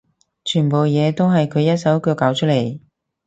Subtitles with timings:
[0.43, 2.79] 全部嘢都係佢一手一腳搞出嚟